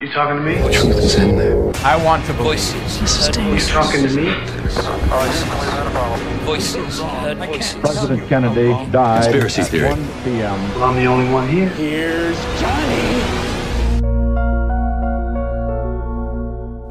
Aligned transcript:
You 0.00 0.12
talking 0.12 0.36
to 0.36 0.42
me? 0.44 0.54
The 0.54 0.70
truth 0.70 0.98
is 0.98 1.16
in 1.16 1.36
there. 1.36 1.58
I 1.84 1.96
want 2.04 2.24
to 2.26 2.32
voices. 2.34 3.00
You 3.36 3.58
talking 3.58 4.06
to 4.06 4.14
me? 4.14 4.30
Voices. 6.46 7.00
Heard 7.00 7.38
voices. 7.38 7.74
President 7.80 8.28
Kennedy 8.28 8.68
died 8.92 9.24
Conspiracy 9.24 9.62
at 9.62 9.66
theory. 9.66 9.88
1 9.88 10.08
p.m. 10.22 10.74
Well, 10.76 10.84
I'm 10.84 10.94
the 10.94 11.06
only 11.08 11.28
one 11.34 11.48
here. 11.48 12.32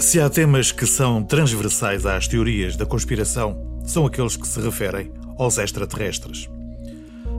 Se 0.00 0.20
há 0.20 0.28
temas 0.28 0.72
que 0.72 0.84
são 0.84 1.22
transversais 1.22 2.04
às 2.04 2.26
teorias 2.26 2.74
da 2.74 2.84
conspiração, 2.84 3.78
são 3.84 4.06
aqueles 4.06 4.36
que 4.36 4.48
se 4.48 4.60
referem 4.60 5.12
aos 5.38 5.56
extraterrestres. 5.56 6.50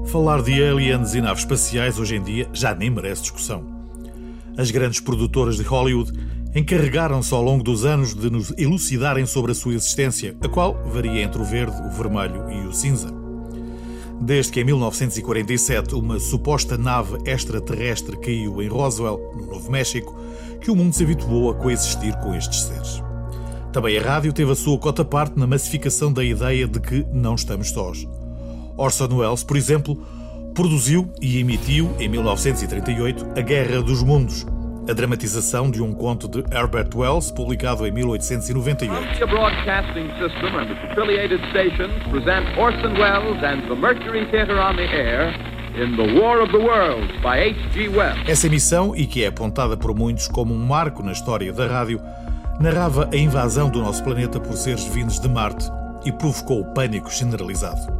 Falar 0.09 0.41
de 0.41 0.63
aliens 0.63 1.15
e 1.15 1.19
naves 1.19 1.41
espaciais 1.41 1.99
hoje 1.99 2.15
em 2.15 2.23
dia 2.23 2.47
já 2.53 2.73
nem 2.73 2.89
merece 2.89 3.23
discussão. 3.23 3.78
As 4.59 4.71
grandes 4.71 4.99
produtoras 4.99 5.55
de 5.55 5.63
Hollywood 5.63 6.11
encarregaram-se 6.53 7.33
ao 7.33 7.41
longo 7.41 7.63
dos 7.63 7.85
anos 7.85 8.13
de 8.13 8.29
nos 8.29 8.51
elucidarem 8.57 9.25
sobre 9.25 9.53
a 9.53 9.55
sua 9.55 9.73
existência, 9.73 10.35
a 10.41 10.49
qual 10.49 10.73
varia 10.91 11.21
entre 11.21 11.41
o 11.41 11.45
verde, 11.45 11.81
o 11.81 11.89
vermelho 11.89 12.51
e 12.51 12.67
o 12.67 12.73
cinza. 12.73 13.07
Desde 14.19 14.51
que 14.51 14.59
em 14.59 14.65
1947 14.65 15.95
uma 15.95 16.19
suposta 16.19 16.77
nave 16.77 17.19
extraterrestre 17.23 18.17
caiu 18.17 18.61
em 18.61 18.67
Roswell, 18.67 19.31
no 19.33 19.45
Novo 19.45 19.71
México, 19.71 20.13
que 20.59 20.69
o 20.69 20.75
mundo 20.75 20.93
se 20.93 21.05
habituou 21.05 21.51
a 21.51 21.55
coexistir 21.55 22.13
com 22.17 22.35
estes 22.35 22.63
seres. 22.63 23.01
Também 23.71 23.97
a 23.97 24.01
rádio 24.01 24.33
teve 24.33 24.51
a 24.51 24.55
sua 24.55 24.77
cota 24.77 25.05
parte 25.05 25.39
na 25.39 25.47
massificação 25.47 26.11
da 26.11 26.21
ideia 26.21 26.67
de 26.67 26.81
que 26.81 27.05
não 27.13 27.35
estamos 27.35 27.69
sós. 27.69 28.05
Orson 28.75 29.07
Welles, 29.15 29.41
por 29.41 29.55
exemplo, 29.55 29.97
produziu 30.53 31.11
e 31.21 31.39
emitiu, 31.39 31.95
em 31.99 32.07
1938, 32.07 33.27
A 33.37 33.41
Guerra 33.41 33.81
dos 33.81 34.03
Mundos, 34.03 34.45
a 34.89 34.93
dramatização 34.93 35.69
de 35.69 35.81
um 35.81 35.93
conto 35.93 36.27
de 36.27 36.39
Herbert 36.51 36.89
Wells, 36.95 37.31
publicado 37.31 37.85
em 37.85 37.91
1898. 37.91 38.89
Columbia 38.89 39.27
Broadcasting 39.27 40.09
System 40.19 40.57
and 40.57 40.71
its 40.71 40.83
affiliated 40.91 41.41
stations 41.51 41.93
present 42.09 42.45
Orson 42.57 42.93
Welles 42.93 43.43
and 43.43 43.67
the 43.67 43.75
Mercury 43.75 44.25
Theater 44.31 44.57
on 44.57 44.75
the 44.75 44.85
Air 44.85 45.33
in 45.75 45.95
The 45.95 46.19
War 46.19 46.41
of 46.41 46.51
the 46.51 46.57
Worlds 46.57 47.11
by 47.21 47.39
H.G. 47.51 47.89
Wells. 47.89 48.19
Essa 48.27 48.47
emissão, 48.47 48.95
e 48.95 49.05
que 49.05 49.23
é 49.23 49.27
apontada 49.27 49.77
por 49.77 49.95
muitos 49.95 50.27
como 50.27 50.53
um 50.53 50.65
marco 50.65 51.03
na 51.03 51.11
história 51.11 51.53
da 51.53 51.67
rádio, 51.67 52.01
narrava 52.59 53.07
a 53.13 53.15
invasão 53.15 53.69
do 53.69 53.81
nosso 53.81 54.03
planeta 54.03 54.39
por 54.39 54.53
seres 54.57 54.85
vindos 54.85 55.19
de 55.19 55.29
Marte 55.29 55.69
e 56.03 56.11
provocou 56.11 56.61
o 56.61 56.73
pânico 56.73 57.11
generalizado. 57.11 57.98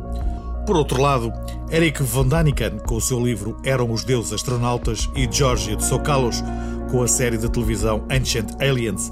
Por 0.70 0.76
outro 0.76 1.02
lado, 1.02 1.34
Eric 1.72 2.04
von 2.04 2.28
Daniken, 2.28 2.78
com 2.86 2.98
o 2.98 3.02
seu 3.02 3.20
livro 3.20 3.58
Eram 3.64 3.92
os 3.92 4.04
Deuses 4.04 4.34
Astronautas, 4.34 5.10
e 5.16 5.28
George 5.28 5.76
Tsoukalos, 5.76 6.44
com 6.92 7.02
a 7.02 7.08
série 7.08 7.40
de 7.40 7.50
televisão 7.50 8.06
Ancient 8.08 8.52
Aliens, 8.62 9.12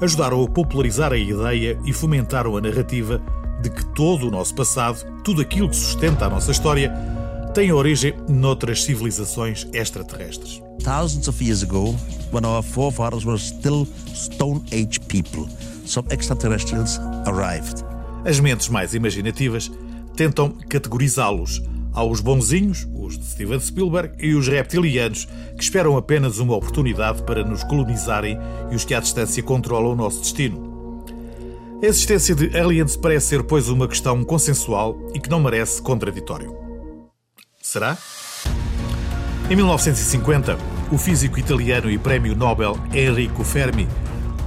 ajudaram 0.00 0.42
a 0.42 0.48
popularizar 0.48 1.12
a 1.12 1.16
ideia 1.16 1.78
e 1.84 1.92
fomentaram 1.92 2.56
a 2.56 2.60
narrativa 2.60 3.22
de 3.62 3.70
que 3.70 3.86
todo 3.94 4.26
o 4.26 4.32
nosso 4.32 4.52
passado, 4.56 4.98
tudo 5.22 5.42
aquilo 5.42 5.68
que 5.68 5.76
sustenta 5.76 6.26
a 6.26 6.28
nossa 6.28 6.50
história, 6.50 6.92
tem 7.54 7.70
origem 7.70 8.12
noutras 8.28 8.82
civilizações 8.82 9.64
extraterrestres. 9.72 10.60
Thousands 10.82 11.28
of 11.28 11.40
years 11.40 11.62
ago, 11.62 11.94
when 12.32 12.44
our 12.44 12.64
forefathers 12.64 13.24
were 13.24 13.38
still 13.38 13.86
Stone 14.12 14.64
Age 14.72 14.98
people, 15.06 15.46
some 15.84 16.08
extraterrestrials 16.10 16.98
arrived. 17.28 17.84
As 18.24 18.40
mentes 18.40 18.68
mais 18.68 18.92
imaginativas 18.92 19.70
tentam 20.16 20.50
categorizá-los 20.68 21.62
aos 21.92 22.20
bonzinhos, 22.20 22.86
os 22.92 23.18
de 23.18 23.24
Steven 23.24 23.60
Spielberg, 23.60 24.12
e 24.18 24.34
os 24.34 24.48
reptilianos, 24.48 25.26
que 25.56 25.62
esperam 25.62 25.96
apenas 25.96 26.38
uma 26.38 26.54
oportunidade 26.54 27.22
para 27.22 27.42
nos 27.42 27.64
colonizarem 27.64 28.38
e 28.70 28.74
os 28.74 28.84
que 28.84 28.94
à 28.94 29.00
distância 29.00 29.42
controlam 29.42 29.92
o 29.92 29.96
nosso 29.96 30.20
destino. 30.20 31.02
A 31.82 31.86
existência 31.86 32.34
de 32.34 32.56
aliens 32.56 32.96
parece 32.96 33.28
ser, 33.28 33.42
pois, 33.44 33.68
uma 33.68 33.88
questão 33.88 34.22
consensual 34.24 34.98
e 35.14 35.20
que 35.20 35.30
não 35.30 35.40
merece 35.40 35.80
contraditório. 35.80 36.54
Será? 37.62 37.96
Em 39.50 39.56
1950, 39.56 40.58
o 40.92 40.98
físico 40.98 41.38
italiano 41.38 41.90
e 41.90 41.96
prémio 41.96 42.36
Nobel 42.36 42.78
Enrico 42.92 43.42
Fermi 43.42 43.88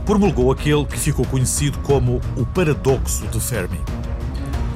promulgou 0.05 0.51
aquele 0.51 0.85
que 0.85 0.97
ficou 0.97 1.25
conhecido 1.25 1.79
como 1.79 2.21
o 2.35 2.45
paradoxo 2.45 3.25
de 3.27 3.39
Fermi. 3.39 3.79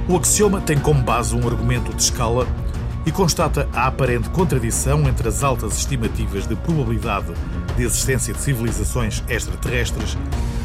O 0.07 0.17
axioma 0.17 0.59
tem 0.59 0.77
como 0.77 1.01
base 1.01 1.33
um 1.33 1.47
argumento 1.47 1.93
de 1.93 2.01
escala 2.01 2.45
e 3.05 3.11
constata 3.11 3.69
a 3.73 3.87
aparente 3.87 4.29
contradição 4.29 5.07
entre 5.07 5.29
as 5.29 5.43
altas 5.43 5.77
estimativas 5.77 6.45
de 6.45 6.55
probabilidade 6.57 7.31
de 7.77 7.83
existência 7.83 8.33
de 8.33 8.41
civilizações 8.41 9.23
extraterrestres 9.29 10.17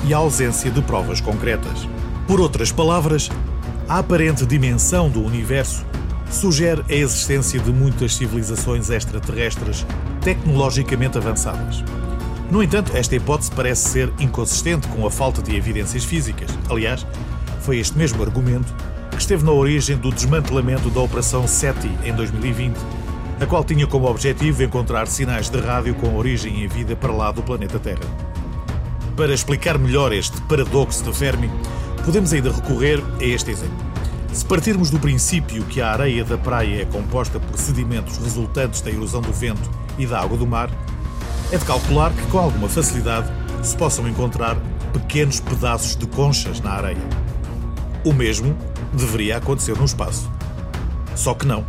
e 0.05 0.13
a 0.13 0.17
ausência 0.17 0.71
de 0.73 0.83
provas 0.83 1.21
concretas. 1.21 1.89
Por 2.27 2.41
outras 2.41 2.73
palavras, 2.73 3.31
a 3.89 3.99
aparente 3.99 4.45
dimensão 4.45 5.09
do 5.09 5.23
universo 5.23 5.87
sugere 6.29 6.85
a 6.89 6.95
existência 6.95 7.61
de 7.61 7.73
muitas 7.73 8.17
civilizações 8.17 8.91
extraterrestres 8.91 9.87
tecnologicamente 10.21 11.17
avançadas. 11.17 11.85
No 12.51 12.61
entanto, 12.61 12.97
esta 12.97 13.15
hipótese 13.15 13.53
parece 13.53 13.89
ser 13.89 14.13
inconsistente 14.19 14.89
com 14.89 15.07
a 15.07 15.11
falta 15.11 15.41
de 15.41 15.55
evidências 15.55 16.05
físicas. 16.05 16.51
Aliás, 16.69 17.07
foi 17.61 17.79
este 17.79 17.97
mesmo 17.97 18.23
argumento 18.23 18.75
que 19.19 19.23
esteve 19.23 19.45
na 19.45 19.51
origem 19.51 19.97
do 19.97 20.13
desmantelamento 20.13 20.89
da 20.91 21.01
Operação 21.01 21.45
SETI 21.45 21.91
em 22.05 22.15
2020, 22.15 22.77
a 23.41 23.47
qual 23.47 23.65
tinha 23.65 23.85
como 23.85 24.09
objetivo 24.09 24.63
encontrar 24.63 25.09
sinais 25.09 25.51
de 25.51 25.59
rádio 25.59 25.93
com 25.97 26.15
origem 26.15 26.63
em 26.63 26.69
vida 26.69 26.95
para 26.95 27.13
lá 27.13 27.33
do 27.33 27.43
planeta 27.43 27.81
Terra. 27.81 28.07
Para 29.17 29.35
explicar 29.35 29.77
melhor 29.77 30.13
este 30.13 30.41
paradoxo 30.43 31.03
de 31.03 31.13
Fermi, 31.13 31.51
podemos 32.05 32.33
ainda 32.33 32.53
recorrer 32.53 33.03
a 33.21 33.25
este 33.25 33.51
exemplo. 33.51 33.77
Se 34.33 34.45
partirmos 34.45 34.89
do 34.89 35.01
princípio 35.01 35.65
que 35.65 35.81
a 35.81 35.91
areia 35.91 36.23
da 36.23 36.39
praia 36.39 36.83
é 36.83 36.85
composta 36.85 37.41
por 37.41 37.59
sedimentos 37.59 38.19
resultantes 38.19 38.83
da 38.83 38.91
erosão 38.93 39.21
do 39.21 39.33
vento 39.33 39.69
e 39.99 40.07
da 40.07 40.21
água 40.21 40.39
do 40.39 40.47
mar, 40.47 40.71
é 41.51 41.59
de 41.59 41.65
calcular 41.65 42.13
que 42.13 42.27
com 42.29 42.39
alguma 42.39 42.69
facilidade 42.69 43.29
se 43.65 43.77
possam 43.77 44.07
encontrar 44.07 44.57
pequenos 44.93 45.41
pedaços 45.41 45.97
de 45.97 46.07
conchas 46.07 46.61
na 46.61 46.71
areia. 46.71 47.03
O 48.05 48.13
mesmo 48.13 48.57
deveria 48.93 49.37
acontecer 49.37 49.77
no 49.77 49.85
espaço. 49.85 50.31
Só 51.15 51.35
que 51.35 51.47
não. 51.47 51.65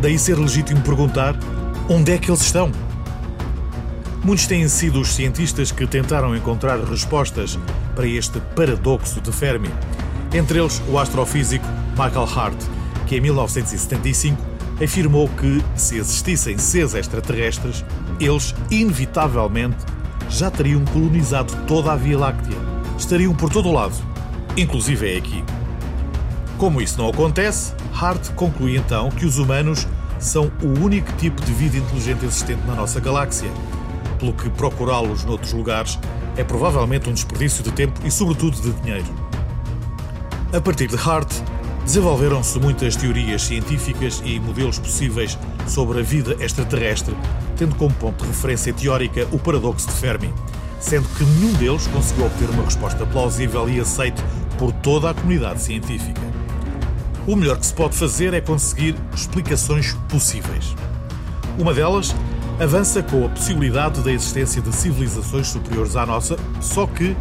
Daí 0.00 0.18
ser 0.18 0.38
legítimo 0.38 0.80
perguntar 0.82 1.34
onde 1.88 2.12
é 2.12 2.18
que 2.18 2.30
eles 2.30 2.42
estão? 2.42 2.70
Muitos 4.24 4.46
têm 4.46 4.66
sido 4.68 5.00
os 5.00 5.14
cientistas 5.14 5.70
que 5.70 5.86
tentaram 5.86 6.34
encontrar 6.34 6.78
respostas 6.80 7.58
para 7.94 8.08
este 8.08 8.40
paradoxo 8.56 9.20
de 9.20 9.30
Fermi. 9.30 9.70
Entre 10.34 10.58
eles, 10.58 10.82
o 10.88 10.98
astrofísico 10.98 11.64
Michael 11.90 12.28
Hart, 12.34 12.56
que 13.06 13.16
em 13.16 13.20
1975 13.20 14.42
afirmou 14.82 15.28
que, 15.28 15.62
se 15.76 15.96
existissem 15.96 16.58
seres 16.58 16.94
extraterrestres, 16.94 17.84
eles, 18.18 18.54
inevitavelmente, 18.70 19.78
já 20.28 20.50
teriam 20.50 20.84
colonizado 20.86 21.54
toda 21.66 21.92
a 21.92 21.96
Via 21.96 22.18
Láctea. 22.18 22.58
Estariam 22.98 23.34
por 23.34 23.48
todo 23.48 23.68
o 23.68 23.72
lado, 23.72 23.94
inclusive 24.56 25.14
é 25.14 25.18
aqui. 25.18 25.44
Como 26.58 26.80
isso 26.80 26.98
não 26.98 27.10
acontece, 27.10 27.74
Hart 27.92 28.30
conclui 28.32 28.78
então 28.78 29.10
que 29.10 29.26
os 29.26 29.36
humanos 29.36 29.86
são 30.18 30.50
o 30.62 30.82
único 30.82 31.12
tipo 31.14 31.44
de 31.44 31.52
vida 31.52 31.76
inteligente 31.76 32.24
existente 32.24 32.66
na 32.66 32.74
nossa 32.74 32.98
galáxia, 32.98 33.50
pelo 34.18 34.32
que 34.32 34.48
procurá-los 34.48 35.22
noutros 35.24 35.52
lugares 35.52 35.98
é 36.34 36.42
provavelmente 36.42 37.10
um 37.10 37.12
desperdício 37.12 37.62
de 37.62 37.70
tempo 37.72 38.00
e, 38.04 38.10
sobretudo, 38.10 38.58
de 38.58 38.72
dinheiro. 38.80 39.06
A 40.50 40.58
partir 40.58 40.86
de 40.86 40.96
Hart, 40.96 41.30
desenvolveram-se 41.84 42.58
muitas 42.58 42.96
teorias 42.96 43.42
científicas 43.42 44.22
e 44.24 44.40
modelos 44.40 44.78
possíveis 44.78 45.38
sobre 45.66 46.00
a 46.00 46.02
vida 46.02 46.36
extraterrestre, 46.42 47.14
tendo 47.56 47.74
como 47.76 47.94
ponto 47.94 48.22
de 48.22 48.30
referência 48.30 48.72
teórica 48.72 49.26
o 49.30 49.38
paradoxo 49.38 49.86
de 49.88 49.92
Fermi, 49.92 50.32
sendo 50.80 51.06
que 51.10 51.24
nenhum 51.24 51.52
deles 51.54 51.86
conseguiu 51.88 52.26
obter 52.26 52.48
uma 52.48 52.64
resposta 52.64 53.04
plausível 53.04 53.68
e 53.68 53.78
aceite 53.78 54.22
por 54.58 54.72
toda 54.72 55.10
a 55.10 55.14
comunidade 55.14 55.62
científica. 55.62 56.45
O 57.26 57.34
melhor 57.34 57.58
que 57.58 57.66
se 57.66 57.74
pode 57.74 57.96
fazer 57.96 58.32
é 58.34 58.40
conseguir 58.40 58.94
explicações 59.12 59.94
possíveis. 60.08 60.76
Uma 61.58 61.74
delas 61.74 62.14
avança 62.60 63.02
com 63.02 63.26
a 63.26 63.28
possibilidade 63.28 64.00
da 64.00 64.12
existência 64.12 64.62
de 64.62 64.72
civilizações 64.72 65.48
superiores 65.48 65.96
à 65.96 66.06
nossa, 66.06 66.36
só 66.60 66.86
que 66.86 67.16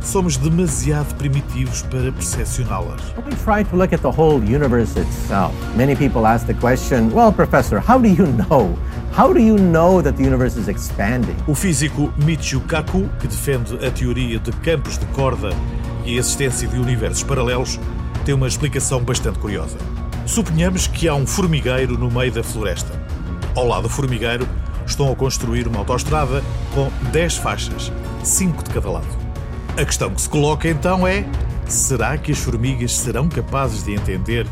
somos 0.00 0.36
demasiado 0.36 1.12
primitivos 1.16 1.82
para 1.82 2.12
percepcioná-las. 2.12 3.02
We 3.26 3.34
try 3.44 3.64
to 3.68 3.76
look 3.76 3.92
at 3.92 4.00
the 4.00 4.12
whole 4.16 4.38
universe 4.38 4.96
itself. 4.96 5.52
Many 5.76 5.96
people 5.96 6.24
ask 6.24 6.46
the 6.46 6.54
question, 6.54 7.10
well, 7.12 7.32
Professor, 7.32 7.80
how 7.80 7.98
do 7.98 8.06
you 8.06 8.28
know? 8.28 8.78
How 9.12 9.32
do 9.32 9.40
you 9.40 9.58
know 9.58 10.00
that 10.00 10.16
the 10.16 10.22
universe 10.22 10.56
is 10.56 10.68
expanding? 10.68 11.34
O 11.48 11.54
físico 11.56 12.12
Michio 12.24 12.60
Kaku, 12.60 13.08
que 13.18 13.26
defende 13.26 13.74
a 13.84 13.90
teoria 13.90 14.38
de 14.38 14.52
campos 14.52 14.96
de 14.98 15.06
corda 15.06 15.50
e 16.04 16.14
a 16.14 16.18
existência 16.20 16.68
de 16.68 16.78
universos 16.78 17.24
paralelos, 17.24 17.80
tem 18.28 18.34
uma 18.34 18.46
explicação 18.46 19.02
bastante 19.02 19.38
curiosa. 19.38 19.78
Suponhamos 20.26 20.86
que 20.86 21.08
há 21.08 21.14
um 21.14 21.26
formigueiro 21.26 21.96
no 21.96 22.10
meio 22.10 22.30
da 22.30 22.42
floresta. 22.42 22.92
Ao 23.56 23.66
lado 23.66 23.84
do 23.84 23.88
formigueiro, 23.88 24.46
estão 24.84 25.10
a 25.10 25.16
construir 25.16 25.66
uma 25.66 25.78
autoestrada 25.78 26.44
com 26.74 26.90
10 27.10 27.38
faixas, 27.38 27.90
5 28.22 28.64
de 28.64 28.68
cada 28.68 28.90
lado. 28.90 29.06
A 29.78 29.82
questão 29.82 30.10
que 30.10 30.20
se 30.20 30.28
coloca 30.28 30.68
então 30.68 31.06
é: 31.06 31.24
será 31.66 32.18
que 32.18 32.30
as 32.30 32.38
formigas 32.38 32.92
serão 32.98 33.30
capazes 33.30 33.82
de 33.82 33.94
entender 33.94 34.46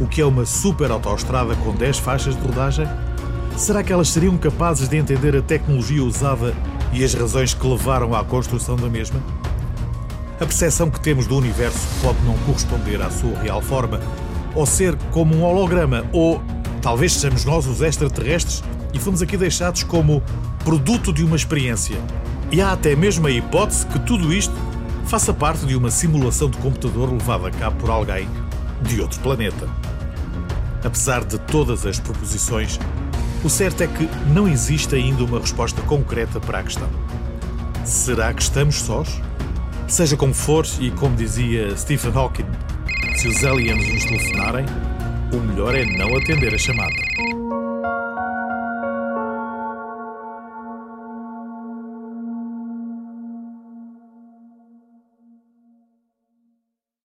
o 0.00 0.06
que 0.06 0.22
é 0.22 0.24
uma 0.24 0.46
super 0.46 0.90
autoestrada 0.90 1.54
com 1.56 1.74
10 1.74 1.98
faixas 1.98 2.34
de 2.34 2.40
rodagem? 2.40 2.88
Será 3.54 3.82
que 3.82 3.92
elas 3.92 4.08
seriam 4.08 4.38
capazes 4.38 4.88
de 4.88 4.96
entender 4.96 5.36
a 5.36 5.42
tecnologia 5.42 6.02
usada 6.02 6.54
e 6.90 7.04
as 7.04 7.12
razões 7.12 7.52
que 7.52 7.66
levaram 7.66 8.14
à 8.14 8.24
construção 8.24 8.76
da 8.76 8.88
mesma? 8.88 9.20
A 10.40 10.46
percepção 10.46 10.90
que 10.90 10.98
temos 10.98 11.26
do 11.26 11.36
universo 11.36 11.86
pode 12.00 12.18
não 12.22 12.34
corresponder 12.38 13.02
à 13.02 13.10
sua 13.10 13.38
real 13.38 13.60
forma, 13.60 14.00
ou 14.54 14.64
ser 14.64 14.96
como 15.10 15.36
um 15.36 15.42
holograma, 15.42 16.06
ou 16.14 16.42
talvez 16.80 17.12
sejamos 17.12 17.44
nós 17.44 17.66
os 17.66 17.82
extraterrestres 17.82 18.64
e 18.94 18.98
fomos 18.98 19.20
aqui 19.20 19.36
deixados 19.36 19.82
como 19.82 20.22
produto 20.64 21.12
de 21.12 21.22
uma 21.22 21.36
experiência. 21.36 21.98
E 22.50 22.62
há 22.62 22.72
até 22.72 22.96
mesmo 22.96 23.26
a 23.26 23.30
hipótese 23.30 23.84
que 23.84 23.98
tudo 23.98 24.32
isto 24.32 24.54
faça 25.04 25.34
parte 25.34 25.66
de 25.66 25.76
uma 25.76 25.90
simulação 25.90 26.48
de 26.48 26.56
computador 26.56 27.12
levada 27.12 27.48
a 27.48 27.50
cabo 27.50 27.76
por 27.76 27.90
alguém 27.90 28.26
de 28.80 28.98
outro 28.98 29.20
planeta. 29.20 29.68
Apesar 30.82 31.22
de 31.22 31.38
todas 31.38 31.84
as 31.84 32.00
proposições, 32.00 32.80
o 33.44 33.50
certo 33.50 33.82
é 33.82 33.86
que 33.86 34.08
não 34.32 34.48
existe 34.48 34.94
ainda 34.94 35.22
uma 35.22 35.38
resposta 35.38 35.82
concreta 35.82 36.40
para 36.40 36.60
a 36.60 36.62
questão. 36.62 36.88
Será 37.84 38.32
que 38.32 38.40
estamos 38.40 38.76
sós? 38.76 39.20
Seja 39.90 40.16
como 40.16 40.32
for, 40.32 40.64
e 40.78 40.92
como 40.92 41.16
dizia 41.16 41.76
Stephen 41.76 42.12
Hawking, 42.14 42.46
se 43.16 43.26
os 43.26 43.44
aliens 43.44 43.92
nos 43.92 44.04
telefonarem, 44.04 44.64
o 45.32 45.36
melhor 45.38 45.74
é 45.74 45.84
não 45.84 46.16
atender 46.16 46.54
a 46.54 46.58
chamada. 46.58 46.94